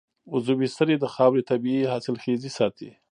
[0.33, 2.89] عضوي سرې د خاورې طبعي حاصلخېزي ساتي.